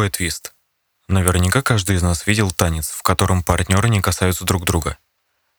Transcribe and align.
такое 0.00 0.10
твист? 0.10 0.54
Наверняка 1.08 1.60
каждый 1.60 1.96
из 1.96 2.02
нас 2.02 2.26
видел 2.26 2.50
танец, 2.50 2.88
в 2.88 3.02
котором 3.02 3.42
партнеры 3.42 3.90
не 3.90 4.00
касаются 4.00 4.46
друг 4.46 4.64
друга. 4.64 4.96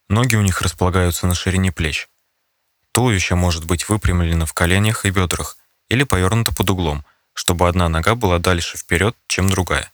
Ноги 0.09 0.36
у 0.36 0.41
них 0.41 0.63
располагаются 0.63 1.27
на 1.27 1.36
ширине 1.36 1.71
плеч. 1.71 2.09
Туловище 2.91 3.35
может 3.35 3.66
быть 3.66 3.88
выпрямлено 3.88 4.48
в 4.48 4.54
коленях 4.54 5.05
и 5.05 5.12
бедрах 5.12 5.57
или 5.89 6.04
повернуто 6.04 6.52
под 6.55 6.71
углом, 6.71 7.05
чтобы 7.34 7.67
одна 7.67 7.88
нога 7.88 8.16
была 8.16 8.39
дальше 8.39 8.77
вперед, 8.77 9.16
чем 9.27 9.48
другая. 9.48 9.93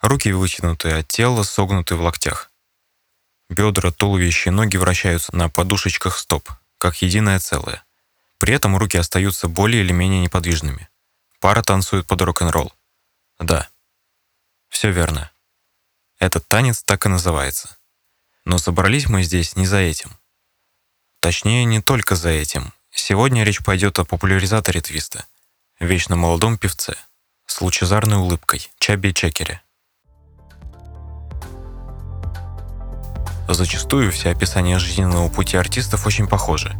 Руки 0.00 0.32
вытянуты 0.32 0.90
от 0.90 1.06
тела, 1.06 1.44
согнуты 1.44 1.94
в 1.94 2.02
локтях. 2.02 2.50
Бедра, 3.48 3.92
туловище 3.92 4.50
и 4.50 4.52
ноги 4.52 4.76
вращаются 4.76 5.36
на 5.36 5.48
подушечках 5.48 6.18
стоп, 6.18 6.50
как 6.78 7.00
единое 7.00 7.38
целое. 7.38 7.84
При 8.38 8.54
этом 8.54 8.76
руки 8.76 8.98
остаются 8.98 9.46
более 9.46 9.84
или 9.84 9.92
менее 9.92 10.20
неподвижными. 10.20 10.88
Пара 11.38 11.62
танцует 11.62 12.06
под 12.06 12.20
рок-н-ролл. 12.22 12.72
Да, 13.44 13.68
все 14.70 14.90
верно. 14.90 15.30
Этот 16.18 16.48
танец 16.48 16.82
так 16.82 17.04
и 17.04 17.10
называется. 17.10 17.76
Но 18.46 18.56
собрались 18.56 19.06
мы 19.06 19.22
здесь 19.22 19.54
не 19.54 19.66
за 19.66 19.76
этим. 19.76 20.16
Точнее, 21.20 21.66
не 21.66 21.82
только 21.82 22.16
за 22.16 22.30
этим. 22.30 22.72
Сегодня 22.90 23.44
речь 23.44 23.62
пойдет 23.62 23.98
о 23.98 24.06
популяризаторе 24.06 24.80
твиста, 24.80 25.26
вечно 25.78 26.16
молодом 26.16 26.56
певце, 26.56 26.94
с 27.44 27.60
лучезарной 27.60 28.16
улыбкой, 28.16 28.70
Чаби 28.78 29.12
Чекере. 29.12 29.60
Зачастую 33.46 34.10
все 34.10 34.30
описания 34.30 34.78
жизненного 34.78 35.28
пути 35.28 35.58
артистов 35.58 36.06
очень 36.06 36.28
похожи. 36.28 36.74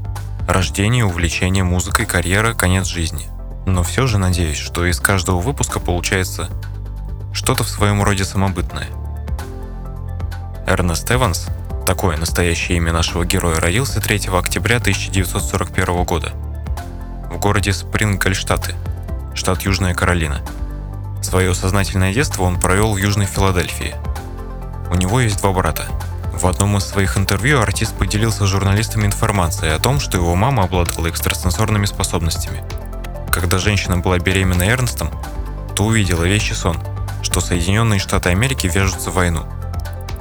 Рождение, 0.49 1.05
увлечение 1.05 1.63
музыкой, 1.63 2.07
карьера, 2.07 2.55
конец 2.55 2.87
жизни. 2.87 3.34
Но 3.67 3.83
все 3.83 4.07
же 4.07 4.19
надеюсь, 4.19 4.59
что 4.59 4.85
из 4.87 5.01
каждого 5.01 5.41
выпуска 5.41 5.81
получается 5.81 6.49
что-то 7.33 7.65
в 7.65 7.69
своем 7.69 8.03
роде 8.03 8.25
самобытное. 8.25 8.89
Эрнест 10.67 11.11
Эванс, 11.11 11.49
такое 11.87 12.17
настоящее 12.17 12.79
имя 12.79 12.93
нашего 12.93 13.25
героя, 13.25 13.61
родился 13.61 14.01
3 14.01 14.29
октября 14.33 14.77
1941 14.77 16.05
года 16.05 16.33
в 17.31 17.39
городе 17.39 17.73
Спрингальштаты, 17.73 18.75
штат 19.35 19.63
Южная 19.63 19.95
Каролина. 19.95 20.41
Свое 21.23 21.55
сознательное 21.55 22.15
детство 22.15 22.45
он 22.45 22.61
провел 22.61 22.93
в 22.93 22.97
Южной 22.97 23.27
Филадельфии. 23.27 23.95
У 24.91 24.95
него 24.95 25.21
есть 25.21 25.41
два 25.41 25.53
брата. 25.53 25.87
В 26.33 26.47
одном 26.47 26.77
из 26.77 26.85
своих 26.85 27.17
интервью 27.19 27.61
артист 27.61 27.97
поделился 27.97 28.47
с 28.47 28.51
журналистами 28.51 29.07
информацией 29.07 29.73
о 29.73 29.79
том, 29.79 30.01
что 30.01 30.17
его 30.17 30.35
мама 30.35 30.65
обладала 30.65 31.09
экстрасенсорными 31.09 31.87
способностями. 31.87 32.63
Когда 33.35 33.59
женщина 33.59 33.99
была 33.99 34.19
беременна 34.19 34.63
Эрнстом, 34.63 35.11
то 35.75 35.85
увидела 35.85 36.25
вещи 36.25 36.55
сон– 36.55 36.79
что 37.25 37.41
Соединенные 37.41 37.99
Штаты 37.99 38.29
Америки 38.29 38.71
вяжутся 38.73 39.11
в 39.11 39.15
войну. 39.15 39.45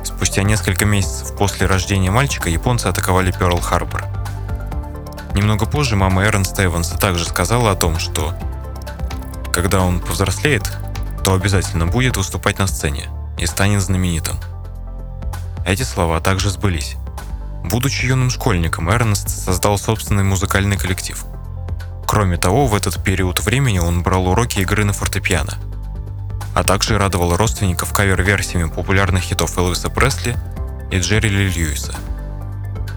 Спустя 0.04 0.42
несколько 0.44 0.86
месяцев 0.86 1.36
после 1.36 1.68
рождения 1.68 2.10
мальчика 2.10 2.50
японцы 2.50 2.88
атаковали 2.88 3.32
Пёрл-Харбор. 3.32 4.06
Немного 5.36 5.66
позже 5.66 5.96
мама 5.96 6.24
Эрнста 6.24 6.66
Эванса 6.66 6.98
также 6.98 7.26
сказала 7.26 7.72
о 7.72 7.76
том, 7.76 8.00
что 8.00 8.34
когда 9.52 9.82
он 9.82 10.00
повзрослеет, 10.00 10.72
то 11.24 11.34
обязательно 11.34 11.86
будет 11.86 12.18
выступать 12.18 12.58
на 12.58 12.68
сцене 12.68 13.10
и 13.38 13.46
станет 13.46 13.82
знаменитым. 13.82 14.38
Эти 15.66 15.84
слова 15.84 16.20
также 16.20 16.50
сбылись. 16.50 16.96
Будучи 17.64 18.06
юным 18.06 18.30
школьником, 18.30 18.90
Эрнст 18.90 19.30
создал 19.30 19.78
собственный 19.78 20.24
музыкальный 20.24 20.78
коллектив. 20.78 21.24
Кроме 22.14 22.38
того, 22.38 22.68
в 22.68 22.76
этот 22.76 23.04
период 23.04 23.44
времени 23.44 23.80
он 23.80 24.04
брал 24.04 24.28
уроки 24.28 24.60
игры 24.60 24.86
на 24.86 24.94
фортепиано– 24.94 25.58
а 26.54 26.64
также 26.64 26.98
радовал 26.98 27.36
родственников 27.36 27.94
кавер-версиями 27.94 28.70
популярных 28.70 29.24
хитов 29.24 29.58
Элвиса 29.58 29.90
Пресли 29.90 30.36
и 30.92 31.00
Джерри 31.00 31.30
Ли 31.30 31.50
Льюиса. 31.50 31.96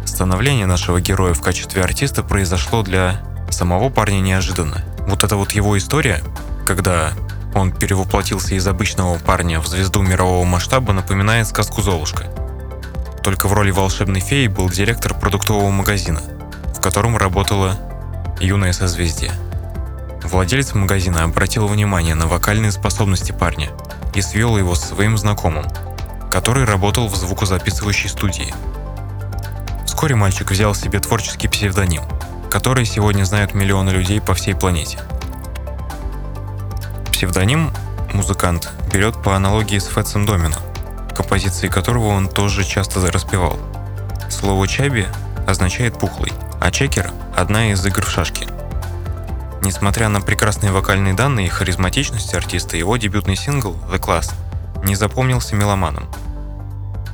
Становление 0.04 0.66
нашего 0.66 1.00
героя 1.00 1.32
в 1.34 1.40
качестве 1.40 1.82
артиста 1.82 2.22
произошло 2.22 2.82
для 2.82 3.22
самого 3.50 3.88
парня 3.88 4.20
неожиданно. 4.20 4.84
Вот 5.08 5.24
эта 5.24 5.36
вот 5.36 5.52
его 5.52 5.78
история, 5.78 6.22
когда 6.66 7.12
он 7.54 7.72
перевоплотился 7.72 8.54
из 8.54 8.66
обычного 8.66 9.18
парня 9.18 9.60
в 9.60 9.66
звезду 9.66 10.02
мирового 10.02 10.44
масштаба, 10.44 10.92
напоминает 10.92 11.46
сказку 11.46 11.80
«Золушка». 11.80 12.24
Только 13.22 13.48
в 13.48 13.54
роли 13.54 13.70
волшебной 13.70 14.20
феи 14.20 14.46
был 14.46 14.68
директор 14.68 15.14
продуктового 15.14 15.70
магазина, 15.70 16.20
в 16.74 16.80
котором 16.80 17.16
работала 17.16 17.78
юная 18.40 18.72
созвездие. 18.72 19.32
Владелец 20.22 20.74
магазина 20.74 21.24
обратил 21.24 21.66
внимание 21.66 22.14
на 22.14 22.26
вокальные 22.26 22.72
способности 22.72 23.32
парня 23.32 23.70
и 24.14 24.20
свел 24.20 24.56
его 24.56 24.74
с 24.74 24.88
своим 24.88 25.16
знакомым, 25.16 25.66
который 26.30 26.64
работал 26.64 27.08
в 27.08 27.16
звукозаписывающей 27.16 28.08
студии. 28.08 28.54
Вскоре 29.86 30.14
мальчик 30.14 30.50
взял 30.50 30.74
себе 30.74 30.98
творческий 30.98 31.48
псевдоним, 31.48 32.02
который 32.50 32.84
сегодня 32.84 33.24
знают 33.24 33.54
миллионы 33.54 33.90
людей 33.90 34.20
по 34.20 34.34
всей 34.34 34.54
планете. 34.54 34.98
Псевдоним 37.12 37.70
музыкант 38.12 38.70
берет 38.92 39.22
по 39.22 39.36
аналогии 39.36 39.78
с 39.78 39.86
Фэтсом 39.86 40.26
Домино, 40.26 40.56
композиции 41.16 41.68
которого 41.68 42.08
он 42.08 42.28
тоже 42.28 42.64
часто 42.64 43.00
распевал. 43.10 43.58
Слово 44.28 44.68
«чаби» 44.68 45.06
означает 45.46 45.98
«пухлый», 45.98 46.32
а 46.66 46.70
«чекер»— 46.70 47.12
одна 47.36 47.70
из 47.70 47.84
игр 47.86 48.04
в 48.04 48.10
шашки– 48.10 48.46
Несмотря 49.66 50.08
на 50.08 50.20
прекрасные 50.20 50.70
вокальные 50.70 51.14
данные 51.14 51.46
и 51.46 51.50
харизматичность 51.50 52.32
артиста, 52.34 52.76
его 52.76 52.96
дебютный 52.96 53.34
сингл 53.34 53.76
«The 53.90 53.98
Class» 53.98 54.32
не 54.84 54.94
запомнился 54.94 55.56
меломаном. 55.56 56.08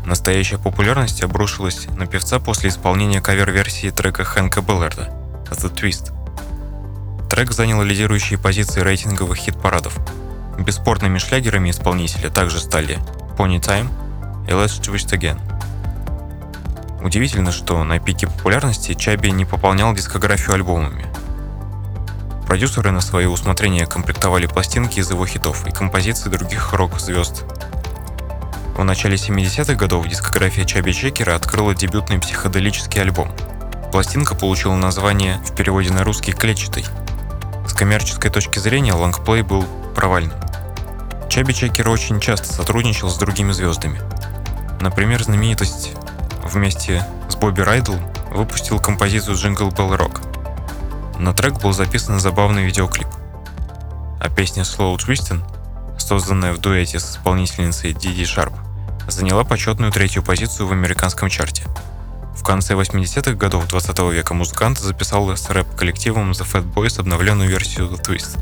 Настоящая 0.04 0.58
популярность 0.58 1.22
обрушилась 1.22 1.86
на 1.96 2.06
певца 2.06 2.41
после 2.41 2.68
исполнения 2.68 3.22
кавер-версии 3.22 3.88
трека 3.88 4.24
Хэнка 4.24 4.60
Белларда 4.60 5.10
«The 5.50 5.74
Twist». 5.74 6.12
Трек 7.30 7.52
занял 7.52 7.82
лидирующие 7.82 8.38
позиции 8.38 8.82
рейтинговых 8.82 9.38
хит-парадов. 9.38 9.98
Бесспорными 10.58 11.16
шлягерами 11.16 11.70
исполнителя 11.70 12.28
также 12.28 12.60
стали 12.60 12.98
«Pony 13.38 13.60
Time» 13.60 13.88
и 14.46 14.50
«Let's 14.50 14.78
Twist 14.78 15.18
Again». 15.18 15.38
Удивительно, 17.02 17.50
что 17.50 17.82
на 17.82 17.98
пике 17.98 18.28
популярности 18.28 18.94
Чаби 18.94 19.30
не 19.30 19.44
пополнял 19.44 19.92
дискографию 19.92 20.54
альбомами. 20.54 21.06
Продюсеры 22.46 22.92
на 22.92 23.00
свое 23.00 23.28
усмотрение 23.28 23.86
комплектовали 23.86 24.46
пластинки 24.46 25.00
из 25.00 25.10
его 25.10 25.26
хитов 25.26 25.66
и 25.66 25.72
композиций 25.72 26.30
других 26.30 26.72
рок-звезд. 26.72 27.44
В 28.76 28.84
начале 28.84 29.16
70-х 29.16 29.74
годов 29.74 30.06
дискография 30.06 30.64
Чабби 30.64 30.92
Чекера 30.92 31.34
открыла 31.34 31.74
дебютный 31.74 32.20
психоделический 32.20 33.02
альбом. 33.02 33.32
Пластинка 33.91 34.36
получила 34.36 34.76
название 34.76 35.38
в 35.44 35.54
переводе 35.56 35.92
на 35.92 36.04
русский 36.04 36.32
«клетчатый». 36.32 36.86
С 37.66 37.72
коммерческой 37.72 38.30
точки 38.30 38.60
зрения 38.60 38.92
лонгплей 38.92 39.42
был 39.42 39.64
провальным. 39.96 40.38
Чабби 41.28 41.53
Чекер 41.52 41.88
очень 41.88 42.20
часто 42.20 42.52
сотрудничал 42.52 43.10
с 43.10 43.18
другими 43.18 43.52
звездами. 43.52 44.00
Например, 44.80 45.22
знаменитость 45.22 45.92
вместе 46.52 47.06
с 47.28 47.36
Бобби 47.36 47.60
Райделл 47.60 47.97
выпустил 48.30 48.78
композицию 48.78 49.36
«Jingle 49.36 49.70
Bell 49.70 49.97
Rock», 49.97 50.20
на 51.22 51.32
трек 51.32 51.60
был 51.60 51.72
записан 51.72 52.18
забавный 52.18 52.64
видеоклип. 52.64 53.06
А 54.18 54.28
песня 54.28 54.64
Slow 54.64 54.96
Twistin, 54.96 55.41
созданная 55.96 56.52
в 56.52 56.58
дуэте 56.58 56.98
с 56.98 57.12
исполнительницей 57.12 57.92
Диди 57.92 58.24
Шарп, 58.24 58.53
заняла 59.06 59.44
почетную 59.44 59.92
третью 59.92 60.24
позицию 60.24 60.66
в 60.66 60.72
американском 60.72 61.28
чарте. 61.28 61.62
В 62.34 62.42
конце 62.42 62.74
80-х 62.74 63.34
годов 63.34 63.68
20 63.68 63.98
века 64.12 64.34
музыкант 64.34 64.80
записал 64.80 65.30
с 65.30 65.48
рэп-коллективом 65.48 66.32
The 66.32 66.44
Fat 66.44 66.72
Boys 66.72 66.98
обновленную 66.98 67.48
версию 67.48 67.86
The 67.86 68.03
Twist. 68.03 68.36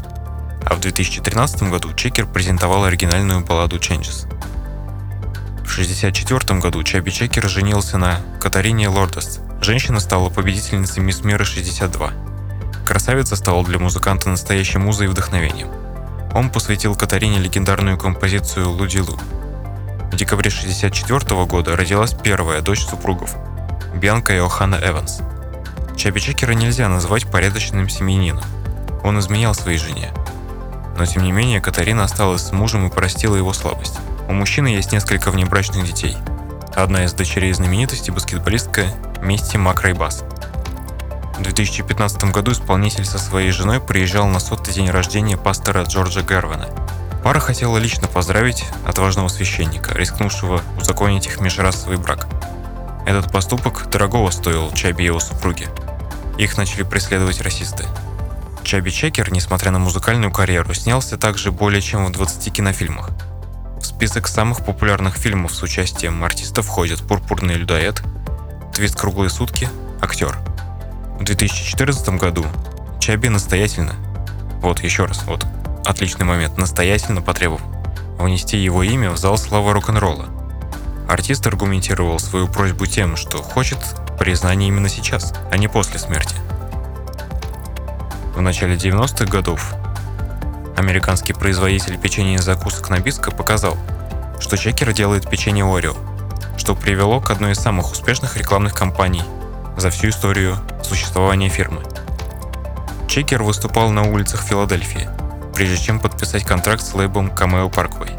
А 0.65 0.75
в 0.75 0.81
2013 0.81 1.65
году 1.65 1.93
Чекер 1.93 2.27
презентовал 2.27 2.85
оригинальную 2.85 3.45
балладу 3.45 3.77
Changes. 3.77 4.27
В 5.71 5.73
1964 5.73 6.61
году 6.61 6.83
Чаби 6.83 7.11
Чекер 7.11 7.49
женился 7.49 7.97
на 7.97 8.21
Катарине 8.41 8.89
Лордест. 8.89 9.41
Женщина 9.63 10.01
стала 10.01 10.29
победительницей 10.29 11.03
Мисс 11.03 11.23
Мира 11.23 11.45
62 11.45 12.13
красавица 12.91 13.37
стала 13.37 13.63
для 13.63 13.79
музыканта 13.79 14.29
настоящей 14.29 14.79
музой 14.79 15.07
и 15.07 15.09
вдохновением. 15.09 15.69
Он 16.35 16.51
посвятил 16.51 16.97
Катарине 16.97 17.39
легендарную 17.39 17.97
композицию 17.97 18.69
«Лудилу». 18.69 19.17
В 20.11 20.17
декабре 20.17 20.49
1964 20.49 21.45
года 21.45 21.77
родилась 21.77 22.15
первая 22.15 22.63
дочь 22.63 22.85
супругов– 22.85 23.37
Бьянка 23.95 24.35
и 24.35 24.39
Охана 24.39 24.77
Эванс. 24.83 25.21
Чаби 25.97 26.19
Чекера 26.19 26.51
нельзя 26.51 26.89
назвать 26.89 27.31
порядочным 27.31 27.89
семьянином. 27.89 28.43
Он 29.05 29.21
изменял 29.21 29.55
своей 29.55 29.79
жене. 29.79 30.13
Но 30.99 31.07
тем 31.07 31.23
не 31.23 31.31
менее 31.31 31.61
Катарина 31.61 32.03
осталась 32.03 32.43
с 32.43 32.51
мужем 32.51 32.89
и 32.89 32.93
простила 32.93 33.37
его 33.37 33.53
слабость. 33.53 34.01
У 34.31 34.33
мужчины 34.33 34.69
есть 34.69 34.93
несколько 34.93 35.33
внебрачных 35.33 35.85
детей. 35.85 36.17
Одна 36.77 37.05
из 37.05 37.13
дочерей 37.13 37.53
знаменитости– 37.53 38.11
баскетболистка 38.13 38.87
Мисти 39.21 39.57
Макрайбас– 39.57 40.23
в 41.37 41.43
2015 41.43 42.25
году 42.25 42.53
исполнитель 42.53 43.05
со 43.07 43.19
своей 43.19 43.51
женой 43.51 43.81
приезжал 43.81 44.29
на 44.29 44.39
сотый 44.39 44.73
день 44.73 44.91
рождения 44.91 45.37
пастора 45.37 45.83
Джорджа 45.83 46.21
Гервина. 46.21 46.69
Тамара 47.23 47.41
хотела 47.41 47.79
лично 47.79 48.07
поздравить 48.07 48.65
отважного 48.87 49.29
священника, 49.29 49.95
рискнувшего 49.95 50.63
узаконить 50.79 51.27
их 51.27 51.41
межрасовый 51.41 51.97
брак. 51.97 52.29
Этот 53.07 53.33
поступок 53.33 53.89
дорогого 53.91 54.31
стоил 54.31 54.71
Чаби 54.73 55.03
и 55.03 55.07
его 55.07 55.19
супруге. 55.19 55.69
Их 56.39 56.57
начали 56.57 56.83
преследовать 56.85 57.41
расисты. 57.41 57.85
Чаби 58.63 58.91
Чекер, 58.91 59.33
несмотря 59.33 59.73
на 59.73 59.81
музыкальную 59.81 60.31
карьеру, 60.31 60.73
снялся 60.75 61.17
также 61.17 61.51
более 61.51 61.81
чем 61.81 62.05
в 62.05 62.13
20 62.13 62.53
кинофильмах. 62.53 63.11
Список 64.01 64.29
самых 64.29 64.65
популярных 64.65 65.15
фильмов 65.19 65.55
с 65.55 65.63
участием 65.63 66.25
артистов 66.25 66.65
входят 66.65 67.07
«Пурпурный 67.07 67.57
людоед», 67.57 68.03
«Твист 68.73 68.99
круглые 68.99 69.29
сутки», 69.29 69.69
«Актер». 70.01 70.39
В 71.19 71.25
2014 71.25 72.09
году 72.19 72.47
Чаби 72.99 73.29
настоятельно, 73.29 73.93
вот 74.63 74.83
еще 74.83 75.05
раз, 75.05 75.25
вот 75.25 75.45
отличный 75.85 76.25
момент, 76.25 76.57
настоятельно 76.57 77.21
потребовал 77.21 77.61
внести 78.19 78.57
его 78.57 78.83
имя 78.83 79.11
в 79.11 79.19
зал 79.19 79.37
славы 79.37 79.75
рок-н-ролла. 79.75 80.31
Артист 81.07 81.47
аргументировал 81.47 82.19
свою 82.19 82.49
просьбу 82.49 82.87
тем, 82.87 83.17
что 83.17 83.43
хочет 83.43 83.81
признания 84.19 84.69
именно 84.69 84.89
сейчас, 84.89 85.35
а 85.53 85.59
не 85.59 85.69
после 85.69 85.99
смерти. 85.99 86.37
В 88.35 88.41
начале 88.41 88.77
90-х 88.77 89.27
годов 89.27 89.75
американский 90.81 91.33
производитель 91.33 91.99
печенья 91.99 92.37
и 92.37 92.43
закусок 92.43 92.91
Набиска 92.91 93.31
показал, 93.31 93.79
что 94.41 94.57
Чекер 94.57 94.93
делает 94.93 95.31
печенье 95.31 95.65
Орео, 95.65 95.95
что 96.57 96.75
привело 96.75 97.21
к 97.21 97.31
одной 97.31 97.53
из 97.53 97.59
самых 97.59 97.93
успешных 97.93 98.37
рекламных 98.37 98.75
кампаний 98.75 99.23
за 99.77 99.91
всю 99.91 100.09
историю 100.09 100.57
существования 100.83 101.49
фирмы. 101.49 101.83
Чекер 103.09 103.43
выступал 103.43 103.91
на 103.91 104.11
улицах 104.11 104.43
Филадельфии– 104.43 105.09
прежде 105.61 105.77
чем 105.77 106.01
подписать 106.01 106.43
контракт 106.43 106.83
с 106.83 106.95
лейблом 106.95 107.29
Cameo 107.29 107.71
Parkway. 107.71 108.11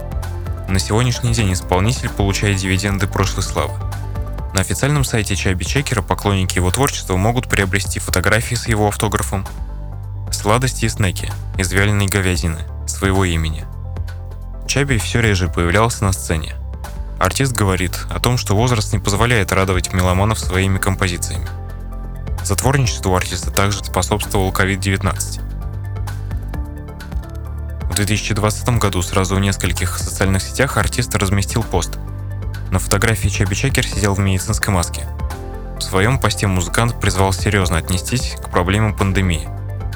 На 0.69 0.77
сегодняшний 0.77 1.33
день 1.33 1.53
исполнитель 1.53 2.09
получает 2.09 2.57
дивиденды 2.57 3.07
прошлой 3.07 3.41
славы. 3.41 3.73
На 4.53 4.61
официальном 4.61 5.03
сайте 5.03 5.35
Чаби 5.35 5.63
Чекера 5.63 6.03
поклонники 6.03 6.57
его 6.57 6.69
творчества 6.69 7.17
могут 7.17 7.47
приобрести 7.47 7.99
фотографии 7.99 8.53
с 8.53 8.67
его 8.67 8.87
автографом, 8.87 9.47
сладости 10.41 10.85
и 10.85 10.89
снеки 10.89 11.31
из 11.59 11.71
вяленой 11.71 12.07
говядины 12.07 12.57
своего 12.87 13.25
имени. 13.25 13.63
Чаби 14.65 14.97
все 14.97 15.21
реже 15.21 15.49
появлялся 15.49 16.03
на 16.03 16.13
сцене. 16.13 16.55
Артист 17.19 17.53
говорит 17.53 18.07
о 18.09 18.19
том, 18.19 18.39
что 18.39 18.55
возраст 18.55 18.91
не 18.91 18.97
позволяет 18.97 19.51
радовать 19.51 19.93
меломанов 19.93 20.39
своими 20.39 20.79
композициями. 20.79 21.47
Затворничеству 22.43 23.15
артиста 23.15 23.51
также 23.51 23.83
способствовал 23.83 24.51
COVID-19. 24.51 25.41
В 27.91 27.93
2020 27.93 28.69
году 28.79 29.03
сразу 29.03 29.35
в 29.35 29.39
нескольких 29.39 29.99
социальных 29.99 30.41
сетях 30.41 30.77
артист 30.77 31.13
разместил 31.13 31.61
пост. 31.61 31.99
На 32.71 32.79
фотографии 32.79 33.27
Чаби 33.27 33.53
Чекер 33.53 33.85
сидел 33.85 34.15
в 34.15 34.19
медицинской 34.19 34.73
маске. 34.73 35.05
В 35.77 35.81
своем 35.81 36.17
посте 36.17 36.47
музыкант 36.47 36.99
призвал 36.99 37.31
серьезно 37.31 37.77
отнестись 37.77 38.35
к 38.41 38.49
проблемам 38.49 38.95
пандемии 38.95 39.47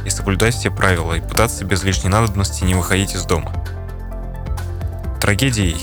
и 0.06 0.10
соблюдать 0.10 0.56
все 0.56 0.72
правила 0.72 1.14
и 1.14 1.22
пытаться 1.22 1.66
без 1.66 1.84
лишней 1.84 2.10
надобности 2.10 2.64
не 2.64 2.76
выходить 2.76 3.16
из 3.16 3.26
дома. 3.26 3.52
Трагедией 5.20 5.82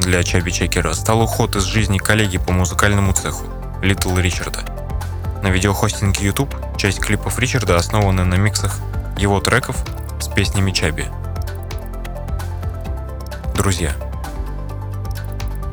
для 0.00 0.22
Чаби 0.22 0.50
Чекера 0.50 0.92
стал 0.94 1.20
уход 1.20 1.56
из 1.56 1.64
жизни 1.64 1.98
коллеги 1.98 2.38
по 2.38 2.52
музыкальному 2.52 3.12
цеху 3.12 3.44
Литл 3.82 4.16
Ричарда. 4.16 4.60
На 5.42 5.48
видеохостинге 5.48 6.26
YouTube 6.26 6.54
часть 6.76 7.00
клипов 7.00 7.38
Ричарда 7.38 7.76
основаны 7.76 8.24
на 8.24 8.34
миксах 8.36 8.78
его 9.18 9.40
треков 9.40 9.76
с 10.20 10.28
песнями 10.28 10.70
Чаби. 10.70 11.06
Друзья, 13.54 13.92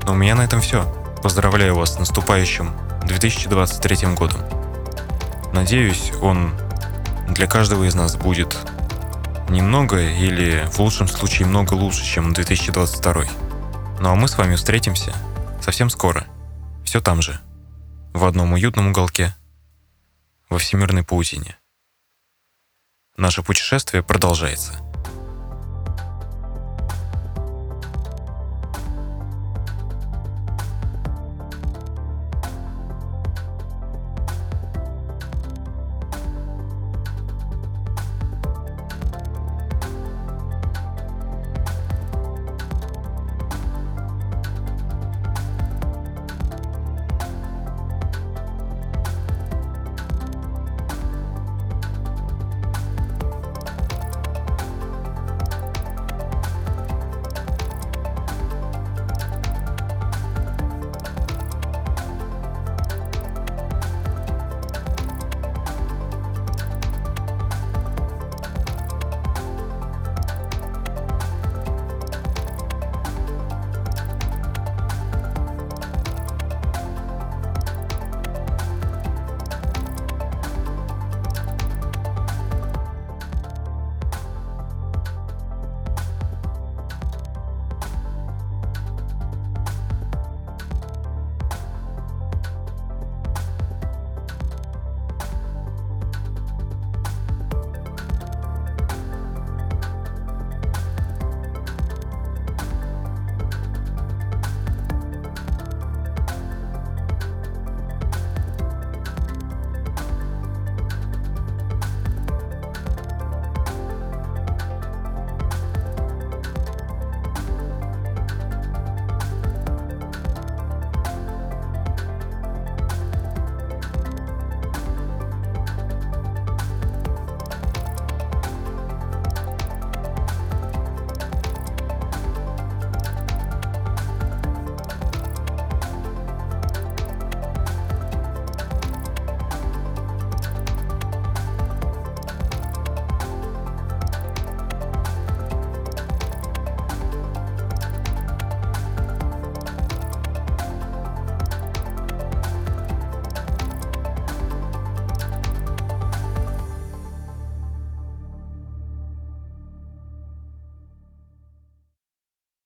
ну, 0.05 0.13
у 0.13 0.15
меня 0.15 0.35
на 0.35 0.41
этом 0.41 0.61
все. 0.61 0.85
Поздравляю 1.21 1.75
вас 1.75 1.95
с 1.95 1.99
наступающим 1.99 2.71
2023 3.05 4.07
годом. 4.15 4.41
Надеюсь, 5.53 6.11
он 6.21 6.53
для 7.27 7.47
каждого 7.47 7.83
из 7.83 7.95
нас 7.95 8.15
будет 8.15 8.57
немного 9.49 9.99
или 9.99 10.67
в 10.71 10.79
лучшем 10.79 11.07
случае 11.07 11.47
много 11.47 11.73
лучше, 11.73 12.03
чем 12.03 12.33
2022. 12.33 13.25
Ну 13.99 14.09
а 14.09 14.15
мы 14.15 14.27
с 14.27 14.37
вами 14.37 14.55
встретимся 14.55 15.13
совсем 15.61 15.89
скоро. 15.89 16.25
Все 16.83 17.01
там 17.01 17.21
же. 17.21 17.39
В 18.13 18.25
одном 18.25 18.53
уютном 18.53 18.87
уголке. 18.87 19.35
Во 20.49 20.57
всемирной 20.57 21.03
паутине. 21.03 21.57
Наше 23.17 23.43
путешествие 23.43 24.03
продолжается. 24.03 24.86